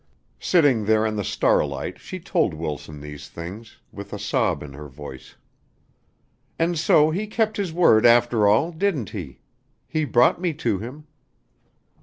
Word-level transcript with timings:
Sitting 0.39 0.85
there 0.85 1.05
in 1.05 1.15
the 1.15 1.23
starlight 1.23 1.99
she 1.99 2.19
told 2.19 2.55
Wilson 2.55 3.01
these 3.01 3.29
things, 3.29 3.77
with 3.91 4.11
a 4.13 4.17
sob 4.17 4.63
in 4.63 4.73
her 4.73 4.87
voice. 4.87 5.35
"And 6.57 6.75
so 6.79 7.11
he 7.11 7.27
kept 7.27 7.55
his 7.57 7.71
word 7.71 8.03
after 8.03 8.47
all 8.47 8.71
didn't 8.71 9.11
he? 9.11 9.41
He 9.87 10.05
brought 10.05 10.41
me 10.41 10.53
to 10.55 10.79
him." 10.79 11.05